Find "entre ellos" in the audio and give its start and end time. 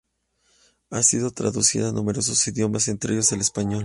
2.87-3.31